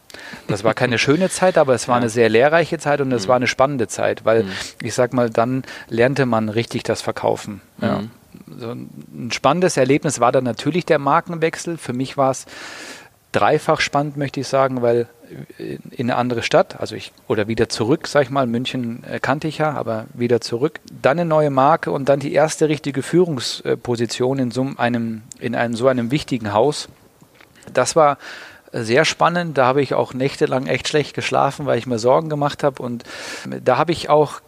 [0.47, 2.01] Das war keine schöne Zeit, aber es war ja.
[2.01, 3.29] eine sehr lehrreiche Zeit und es mhm.
[3.29, 4.51] war eine spannende Zeit, weil mhm.
[4.81, 7.61] ich sag mal, dann lernte man richtig das Verkaufen.
[7.81, 7.99] Ja.
[7.99, 8.11] Mhm
[8.57, 11.77] so ein spannendes Erlebnis war dann natürlich der Markenwechsel.
[11.77, 12.45] Für mich war es
[13.31, 15.07] dreifach spannend, möchte ich sagen, weil
[15.57, 19.47] in eine andere Stadt, also ich, oder wieder zurück, sag ich mal, München äh, kannte
[19.47, 20.79] ich ja, aber wieder zurück.
[21.01, 25.75] Dann eine neue Marke und dann die erste richtige Führungsposition in so einem, in einem
[25.75, 26.89] so einem wichtigen Haus.
[27.71, 28.17] Das war
[28.71, 29.57] sehr spannend.
[29.57, 32.81] Da habe ich auch nächtelang echt schlecht geschlafen, weil ich mir Sorgen gemacht habe.
[32.81, 33.03] Und
[33.45, 34.41] da habe ich auch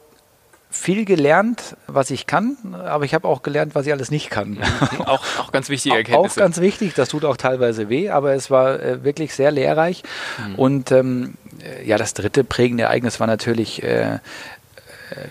[0.76, 4.60] viel gelernt, was ich kann, aber ich habe auch gelernt, was ich alles nicht kann.
[5.06, 6.36] auch, auch ganz wichtige Erkenntnisse.
[6.36, 10.04] Auch ganz wichtig, das tut auch teilweise weh, aber es war äh, wirklich sehr lehrreich.
[10.38, 10.56] Mhm.
[10.56, 14.20] Und ähm, äh, ja, das dritte prägende Ereignis war natürlich äh, äh,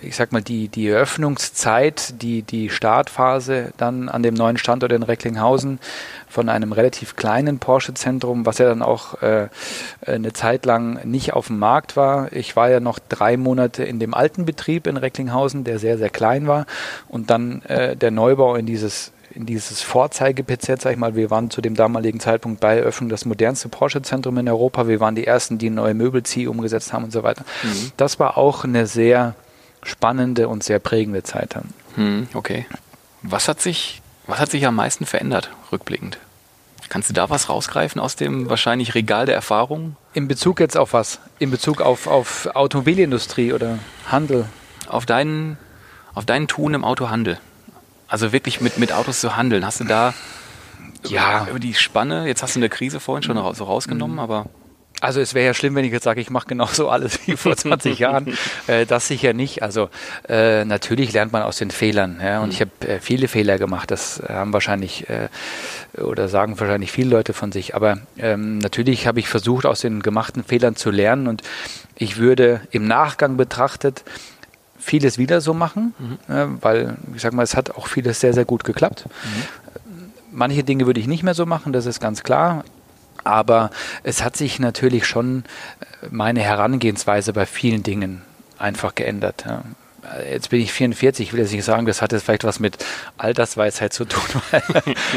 [0.02, 5.02] ich sag mal, die, die Eröffnungszeit, die, die Startphase dann an dem neuen Standort in
[5.02, 5.78] Recklinghausen
[6.28, 9.48] von einem relativ kleinen Porsche-Zentrum, was ja dann auch äh,
[10.06, 12.32] eine Zeit lang nicht auf dem Markt war.
[12.32, 16.10] Ich war ja noch drei Monate in dem alten Betrieb in Recklinghausen, der sehr, sehr
[16.10, 16.66] klein war.
[17.08, 21.50] Und dann äh, der Neubau in dieses in dieses Vorzeige-PZ, sag ich mal, wir waren
[21.50, 24.87] zu dem damaligen Zeitpunkt bei Eröffnung das modernste Porsche-Zentrum in Europa.
[24.87, 27.44] Wir waren die ersten, die neue Möbelzieh umgesetzt haben und so weiter.
[27.64, 27.90] Mhm.
[27.96, 29.34] Das war auch eine sehr
[29.85, 31.68] spannende und sehr prägende Zeit dann.
[31.94, 32.66] Hm, okay.
[33.23, 36.18] Was hat sich, was hat sich am meisten verändert, rückblickend?
[36.88, 39.97] Kannst du da was rausgreifen aus dem wahrscheinlich Regal der Erfahrungen?
[40.12, 41.20] In Bezug jetzt auf was?
[41.38, 43.79] In Bezug auf, auf Automobilindustrie oder
[44.11, 44.47] Handel?
[44.88, 45.57] Auf deinen,
[46.14, 47.38] auf deinen Tun im Autohandel.
[48.07, 49.64] Also wirklich mit, mit Autos zu handeln.
[49.64, 50.12] Hast du da
[51.05, 51.47] ja.
[51.49, 54.20] über die Spanne, jetzt hast du eine Krise vorhin schon so rausgenommen, mhm.
[54.20, 54.47] aber
[55.00, 57.57] also es wäre ja schlimm, wenn ich jetzt sage, ich mache genauso alles wie vor
[57.57, 58.33] 20 Jahren.
[58.66, 59.62] Äh, das sicher nicht.
[59.62, 59.90] Also
[60.28, 62.18] äh, natürlich lernt man aus den Fehlern.
[62.22, 62.40] Ja?
[62.40, 62.52] Und mhm.
[62.52, 63.90] ich habe äh, viele Fehler gemacht.
[63.90, 65.28] Das haben wahrscheinlich äh,
[66.00, 67.74] oder sagen wahrscheinlich viele Leute von sich.
[67.74, 71.26] Aber ähm, natürlich habe ich versucht, aus den gemachten Fehlern zu lernen.
[71.26, 71.42] Und
[71.96, 74.04] ich würde im Nachgang betrachtet
[74.78, 76.59] vieles wieder so machen, mhm.
[76.61, 79.07] weil ich sage mal, es hat auch vieles sehr, sehr gut geklappt.
[79.07, 80.12] Mhm.
[80.33, 82.64] Manche Dinge würde ich nicht mehr so machen, das ist ganz klar.
[83.24, 83.70] Aber
[84.02, 85.44] es hat sich natürlich schon
[85.80, 88.22] äh, meine Herangehensweise bei vielen Dingen
[88.58, 89.44] einfach geändert.
[89.46, 89.62] Ja.
[90.30, 92.76] Jetzt bin ich 44, ich will jetzt nicht sagen, das hat jetzt vielleicht was mit
[93.16, 94.62] Altersweisheit zu tun, weil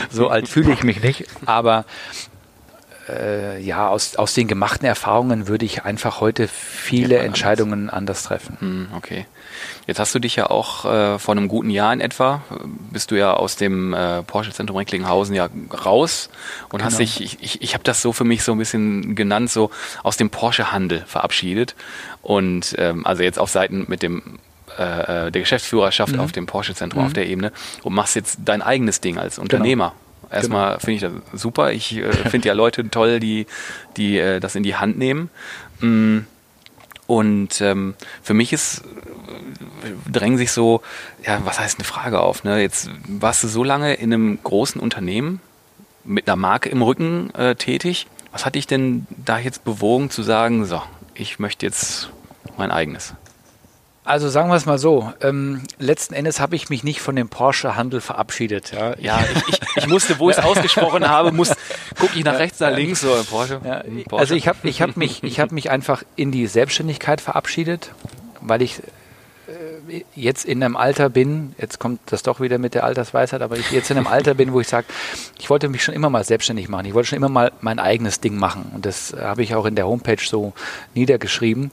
[0.09, 1.25] so alt fühle ich mich nicht.
[1.45, 1.85] Aber
[3.09, 8.23] äh, ja, aus, aus den gemachten Erfahrungen würde ich einfach heute viele ja, Entscheidungen anders
[8.23, 8.57] treffen.
[8.59, 9.25] Hm, okay.
[9.85, 12.43] Jetzt hast du dich ja auch äh, vor einem guten Jahr in etwa,
[12.91, 15.49] bist du ja aus dem äh, Porsche-Zentrum Recklinghausen ja
[15.85, 16.29] raus
[16.65, 16.85] und genau.
[16.85, 19.71] hast dich, ich, ich, ich habe das so für mich so ein bisschen genannt, so
[20.03, 21.75] aus dem Porsche-Handel verabschiedet.
[22.21, 24.39] Und ähm, also jetzt auf Seiten mit dem
[24.77, 26.19] äh, äh der Geschäftsführerschaft mhm.
[26.19, 27.07] auf dem Porsche-Zentrum mhm.
[27.07, 27.51] auf der Ebene
[27.83, 29.43] und machst jetzt dein eigenes Ding als genau.
[29.43, 29.89] Unternehmer.
[29.89, 30.06] Genau.
[30.31, 30.79] Erstmal genau.
[30.79, 31.71] finde ich das super.
[31.71, 33.47] Ich äh, finde ja Leute toll, die,
[33.95, 35.29] die äh, das in die Hand nehmen.
[35.79, 36.19] Mm.
[37.07, 38.83] Und ähm, für mich ist
[40.11, 40.81] drängen sich so,
[41.25, 42.43] ja, was heißt eine Frage auf?
[42.43, 42.61] Ne?
[42.61, 45.41] Jetzt warst du so lange in einem großen Unternehmen
[46.03, 48.07] mit einer Marke im Rücken äh, tätig.
[48.31, 50.81] Was hat dich denn da jetzt bewogen zu sagen, so,
[51.13, 52.09] ich möchte jetzt
[52.57, 53.13] mein eigenes?
[54.07, 57.27] Also sagen wir es mal so, ähm, letzten Endes habe ich mich nicht von dem
[57.27, 58.71] Porsche-Handel verabschiedet.
[58.71, 61.53] Ja, ja ich, ich, ich, musste, wo ich es ausgesprochen habe, muss
[61.99, 63.01] gucke ich nach rechts, nach links.
[63.01, 64.21] So, Porsche, ja, Porsche.
[64.21, 67.91] Also ich habe ich hab mich, hab mich einfach in die Selbstständigkeit verabschiedet,
[68.39, 68.81] weil ich
[70.15, 73.71] jetzt in einem Alter bin, jetzt kommt das doch wieder mit der Altersweisheit, aber ich
[73.71, 74.87] jetzt in einem Alter bin, wo ich sage,
[75.39, 76.85] ich wollte mich schon immer mal selbstständig machen.
[76.85, 78.71] Ich wollte schon immer mal mein eigenes Ding machen.
[78.73, 80.53] Und das habe ich auch in der Homepage so
[80.93, 81.71] niedergeschrieben.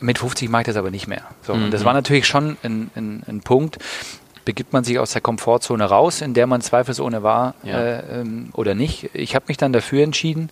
[0.00, 1.22] Mit 50 mache ich das aber nicht mehr.
[1.42, 1.64] So, mhm.
[1.64, 3.78] Und das war natürlich schon ein, ein, ein Punkt,
[4.44, 7.78] begibt man sich aus der Komfortzone raus, in der man zweifelsohne war ja.
[7.78, 9.10] äh, ähm, oder nicht.
[9.14, 10.50] Ich habe mich dann dafür entschieden,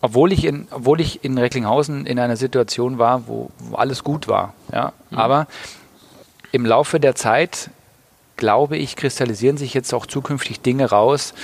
[0.00, 4.28] obwohl ich in, obwohl ich in Recklinghausen in einer Situation war, wo, wo alles gut
[4.28, 4.54] war.
[4.72, 4.92] Ja?
[5.10, 5.18] Mhm.
[5.18, 5.46] Aber
[6.52, 7.70] im Laufe der Zeit,
[8.36, 11.34] glaube ich, kristallisieren sich jetzt auch zukünftig Dinge raus,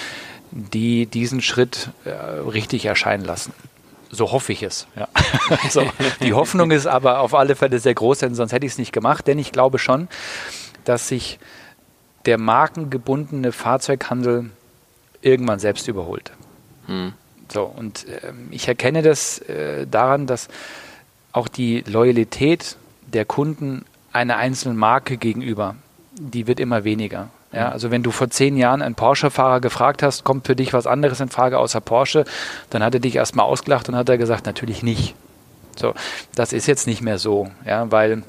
[0.51, 3.53] die diesen Schritt äh, richtig erscheinen lassen.
[4.11, 4.87] So hoffe ich es.
[4.97, 5.09] Ja.
[5.71, 5.83] so,
[6.21, 8.93] die Hoffnung ist aber auf alle Fälle sehr groß, denn sonst hätte ich es nicht
[8.93, 9.27] gemacht.
[9.27, 10.09] Denn ich glaube schon,
[10.85, 11.38] dass sich
[12.27, 14.51] der markengebundene Fahrzeughandel
[15.21, 16.33] irgendwann selbst überholt.
[16.87, 17.12] Hm.
[17.53, 20.49] So, und äh, ich erkenne das äh, daran, dass
[21.33, 25.77] auch die Loyalität der Kunden einer einzelnen Marke gegenüber,
[26.12, 27.31] die wird immer weniger.
[27.55, 30.87] Ja, also wenn du vor zehn Jahren einen Porsche-Fahrer gefragt hast, kommt für dich was
[30.87, 32.25] anderes in Frage außer Porsche,
[32.71, 35.14] dann hat er dich erstmal ausgelacht und hat er gesagt, natürlich nicht.
[35.77, 35.95] So,
[36.35, 38.23] das ist jetzt nicht mehr so, ja, weil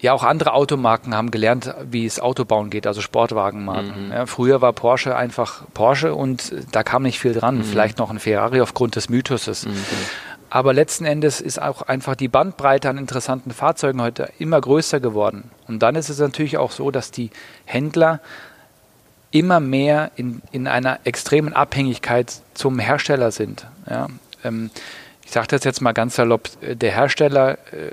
[0.00, 4.08] ja, auch andere Automarken haben gelernt, wie es Autobauen geht, also Sportwagenmarken.
[4.08, 4.12] Mhm.
[4.12, 7.58] Ja, früher war Porsche einfach Porsche und da kam nicht viel dran.
[7.58, 7.64] Mhm.
[7.64, 9.64] Vielleicht noch ein Ferrari aufgrund des Mythoses.
[9.64, 9.72] Mhm.
[10.54, 15.50] Aber letzten Endes ist auch einfach die Bandbreite an interessanten Fahrzeugen heute immer größer geworden.
[15.66, 17.30] Und dann ist es natürlich auch so, dass die
[17.64, 18.20] Händler
[19.32, 23.66] immer mehr in, in einer extremen Abhängigkeit zum Hersteller sind.
[23.90, 24.06] Ja,
[24.44, 24.70] ähm,
[25.24, 27.90] ich sage das jetzt mal ganz salopp, der Hersteller äh,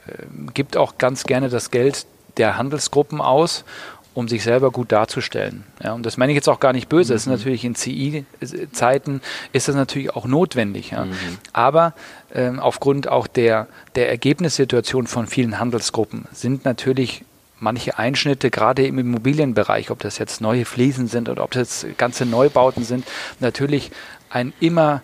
[0.54, 2.06] gibt auch ganz gerne das Geld
[2.38, 3.66] der Handelsgruppen aus,
[4.14, 5.64] um sich selber gut darzustellen.
[5.82, 7.14] Ja, und das meine ich jetzt auch gar nicht böse.
[7.14, 7.16] Mhm.
[7.16, 9.22] Das ist natürlich in CI-Zeiten
[9.54, 10.92] ist das natürlich auch notwendig.
[10.92, 11.06] Ja.
[11.06, 11.14] Mhm.
[11.54, 11.94] Aber
[12.34, 17.24] ähm, aufgrund auch der, der Ergebnissituation von vielen Handelsgruppen sind natürlich
[17.60, 21.98] manche Einschnitte, gerade im Immobilienbereich, ob das jetzt neue Fliesen sind oder ob das jetzt
[21.98, 23.06] ganze Neubauten sind,
[23.40, 23.92] natürlich
[24.30, 25.04] ein immer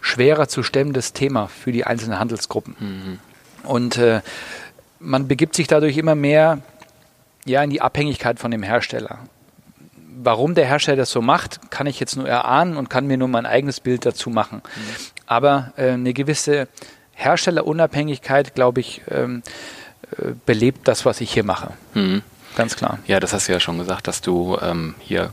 [0.00, 2.76] schwerer zu stemmendes Thema für die einzelnen Handelsgruppen.
[2.78, 3.18] Mhm.
[3.68, 4.22] Und äh,
[4.98, 6.60] man begibt sich dadurch immer mehr
[7.44, 9.18] ja, in die Abhängigkeit von dem Hersteller.
[10.22, 13.28] Warum der Hersteller das so macht, kann ich jetzt nur erahnen und kann mir nur
[13.28, 14.62] mein eigenes Bild dazu machen.
[14.64, 14.96] Mhm.
[15.26, 16.68] Aber äh, eine gewisse
[17.14, 19.42] Herstellerunabhängigkeit, glaube ich, ähm,
[20.18, 21.72] äh, belebt das, was ich hier mache.
[21.94, 22.22] Mhm.
[22.56, 22.98] Ganz klar.
[23.06, 25.32] Ja, das hast du ja schon gesagt, dass du ähm, hier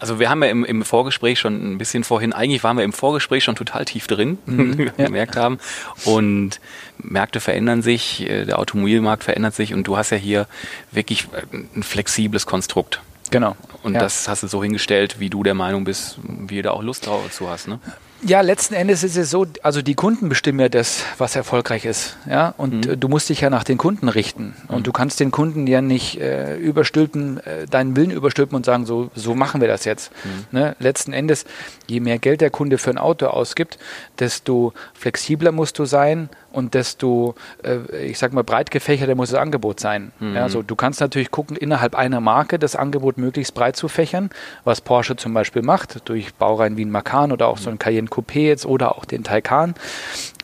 [0.00, 2.92] also wir haben ja im, im, Vorgespräch schon ein bisschen vorhin, eigentlich waren wir im
[2.92, 5.06] Vorgespräch schon total tief drin, mhm, wie wir ja.
[5.06, 5.58] gemerkt haben.
[6.04, 6.60] Und
[6.98, 10.46] Märkte verändern sich, äh, der Automobilmarkt verändert sich und du hast ja hier
[10.90, 13.00] wirklich äh, ein flexibles Konstrukt.
[13.30, 13.56] Genau.
[13.82, 14.00] Und ja.
[14.00, 17.06] das hast du so hingestellt, wie du der Meinung bist, wie du da auch Lust
[17.06, 17.78] dazu hast, ne?
[18.22, 22.16] Ja, letzten Endes ist es so, also die Kunden bestimmen ja das, was erfolgreich ist.
[22.28, 23.00] Ja, und mhm.
[23.00, 24.54] du musst dich ja nach den Kunden richten.
[24.68, 24.82] Und mhm.
[24.82, 29.10] du kannst den Kunden ja nicht äh, überstülpen, äh, deinen Willen überstülpen und sagen, so,
[29.14, 30.12] so machen wir das jetzt.
[30.24, 30.58] Mhm.
[30.58, 30.76] Ne?
[30.78, 31.46] Letzten Endes,
[31.86, 33.78] je mehr Geld der Kunde für ein Auto ausgibt,
[34.18, 39.40] desto flexibler musst du sein und desto, äh, ich sag mal, breit gefächerter muss das
[39.40, 40.12] Angebot sein.
[40.20, 40.36] Mhm.
[40.36, 44.30] Ja, also du kannst natürlich gucken, innerhalb einer Marke das Angebot möglichst breit zu fächern,
[44.64, 48.08] was Porsche zum Beispiel macht, durch Baureihen wie ein Macan oder auch so ein Cayenne
[48.08, 49.74] Coupé jetzt oder auch den Taycan.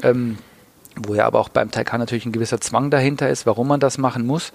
[0.03, 0.39] Ähm,
[0.97, 3.99] wo ja aber auch beim Taycan natürlich ein gewisser Zwang dahinter ist, warum man das
[3.99, 4.53] machen muss.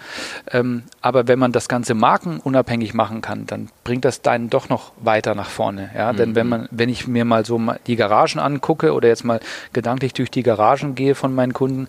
[0.51, 4.91] Ähm, aber wenn man das Ganze markenunabhängig machen kann, dann bringt das deinen doch noch
[4.97, 5.91] weiter nach vorne.
[5.95, 6.11] Ja?
[6.11, 6.17] Mhm.
[6.17, 9.39] Denn wenn man, wenn ich mir mal so die Garagen angucke oder jetzt mal
[9.73, 11.87] gedanklich durch die Garagen gehe von meinen Kunden,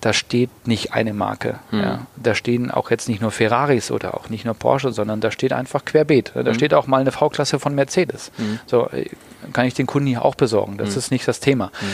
[0.00, 1.58] da steht nicht eine Marke.
[1.70, 1.80] Mhm.
[1.80, 2.06] Ja?
[2.16, 5.52] Da stehen auch jetzt nicht nur Ferraris oder auch nicht nur Porsche, sondern da steht
[5.52, 6.32] einfach querbeet.
[6.34, 6.54] Da mhm.
[6.54, 8.32] steht auch mal eine V-Klasse von Mercedes.
[8.38, 8.60] Mhm.
[8.66, 8.88] So,
[9.52, 10.78] kann ich den Kunden hier auch besorgen.
[10.78, 10.98] Das mhm.
[10.98, 11.66] ist nicht das Thema.
[11.66, 11.86] Mhm.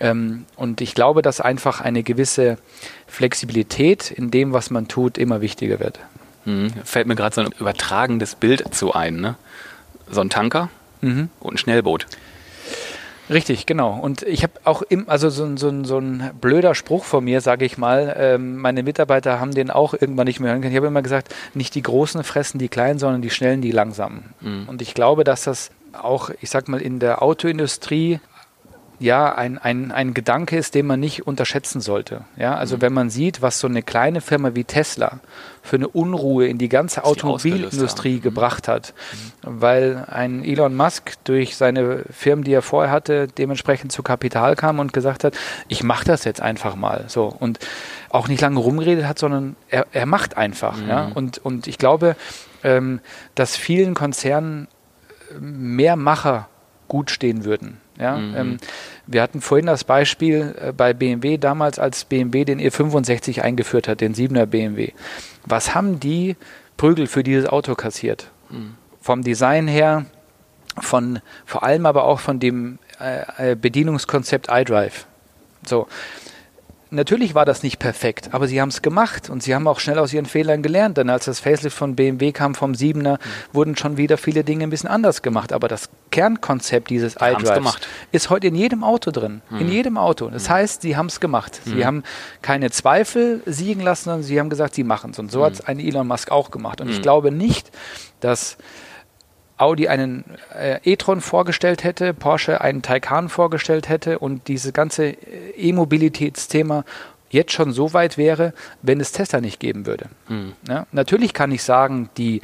[0.00, 2.58] Ähm, und ich glaube, dass einfach eine gewisse
[3.06, 5.98] Flexibilität in dem, was man tut, immer wichtiger wird.
[6.44, 6.72] Mhm.
[6.84, 9.16] Fällt mir gerade so ein übertragendes Bild zu ein.
[9.16, 9.36] Ne?
[10.10, 11.28] So ein Tanker mhm.
[11.40, 12.06] und ein Schnellboot.
[13.28, 13.98] Richtig, genau.
[13.98, 17.64] Und ich habe auch im, also so, so, so ein blöder Spruch von mir, sage
[17.64, 18.14] ich mal.
[18.18, 20.72] Ähm, meine Mitarbeiter haben den auch irgendwann nicht mehr hören können.
[20.72, 24.32] Ich habe immer gesagt, nicht die Großen fressen die Kleinen, sondern die Schnellen die Langsamen.
[24.40, 24.68] Mhm.
[24.68, 25.70] Und ich glaube, dass das
[26.04, 28.20] auch, ich sag mal, in der Autoindustrie
[28.98, 32.22] ja, ein, ein, ein Gedanke ist, den man nicht unterschätzen sollte.
[32.36, 32.82] Ja, also mhm.
[32.82, 35.20] wenn man sieht, was so eine kleine Firma wie Tesla
[35.62, 38.94] für eine Unruhe in die ganze Automobilindustrie gebracht hat,
[39.44, 39.60] mhm.
[39.60, 44.78] weil ein Elon Musk durch seine Firmen, die er vorher hatte, dementsprechend zu Kapital kam
[44.78, 45.36] und gesagt hat,
[45.68, 47.04] ich mache das jetzt einfach mal.
[47.08, 47.58] So und
[48.08, 50.78] auch nicht lange rumgeredet hat, sondern er, er macht einfach.
[50.78, 50.88] Mhm.
[50.88, 52.16] Ja, und, und ich glaube,
[52.64, 53.00] ähm,
[53.34, 54.68] dass vielen Konzernen
[55.40, 56.48] mehr Macher
[56.88, 57.80] gut stehen würden.
[57.98, 58.16] Ja?
[58.16, 58.36] Mhm.
[58.36, 58.56] Ähm,
[59.06, 64.00] wir hatten vorhin das Beispiel äh, bei BMW damals, als BMW den E65 eingeführt hat,
[64.00, 64.92] den 7er BMW.
[65.44, 66.36] Was haben die
[66.76, 68.30] Prügel für dieses Auto kassiert?
[68.50, 68.74] Mhm.
[69.00, 70.06] Vom Design her,
[70.80, 75.06] von vor allem aber auch von dem äh, äh Bedienungskonzept iDrive.
[75.64, 75.86] So,
[76.96, 79.98] Natürlich war das nicht perfekt, aber sie haben es gemacht und sie haben auch schnell
[79.98, 83.18] aus ihren Fehlern gelernt, denn als das Facelift von BMW kam vom 7er, mhm.
[83.52, 87.78] wurden schon wieder viele Dinge ein bisschen anders gemacht, aber das Kernkonzept dieses iDrives
[88.12, 89.60] ist heute in jedem Auto drin, mhm.
[89.60, 90.28] in jedem Auto.
[90.30, 90.54] Das mhm.
[90.54, 91.60] heißt, sie haben es gemacht.
[91.66, 91.84] Sie mhm.
[91.84, 92.02] haben
[92.40, 95.62] keine Zweifel siegen lassen, sondern sie haben gesagt, sie machen es und so hat es
[95.62, 95.68] mhm.
[95.68, 97.02] ein Elon Musk auch gemacht und ich mhm.
[97.02, 97.70] glaube nicht,
[98.20, 98.56] dass
[99.58, 105.16] Audi einen äh, e-tron vorgestellt hätte, Porsche einen Taycan vorgestellt hätte und dieses ganze äh,
[105.56, 106.84] E-Mobilitätsthema
[107.30, 110.06] jetzt schon so weit wäre, wenn es Tesla nicht geben würde.
[110.28, 110.52] Mhm.
[110.68, 112.42] Ja, natürlich kann ich sagen, die,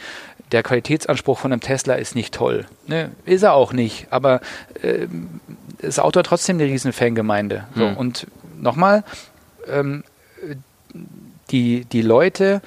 [0.53, 2.67] der Qualitätsanspruch von einem Tesla ist nicht toll.
[2.87, 3.11] Ne?
[3.25, 4.41] Ist er auch nicht, aber
[4.83, 5.07] äh,
[5.81, 7.65] das Auto hat trotzdem eine riesen Fangemeinde.
[7.75, 7.97] So, mhm.
[7.97, 8.27] Und
[8.59, 9.05] nochmal,
[9.69, 10.05] ähm,
[11.51, 12.63] die, die Leute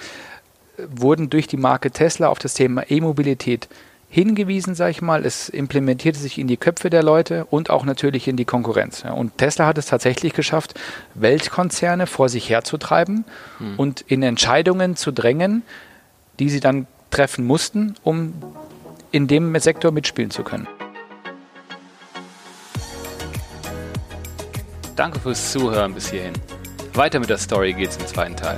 [0.77, 3.67] wurden durch die Marke Tesla auf das Thema E-Mobilität
[4.09, 5.25] hingewiesen, sage ich mal.
[5.25, 9.03] Es implementierte sich in die Köpfe der Leute und auch natürlich in die Konkurrenz.
[9.03, 10.79] Und Tesla hat es tatsächlich geschafft,
[11.13, 13.25] Weltkonzerne vor sich herzutreiben
[13.57, 13.77] hm.
[13.77, 15.63] und in Entscheidungen zu drängen,
[16.39, 18.33] die sie dann treffen mussten, um
[19.11, 20.67] in dem Sektor mitspielen zu können.
[24.95, 26.33] Danke fürs Zuhören bis hierhin.
[26.93, 28.57] Weiter mit der Story geht's im zweiten Teil.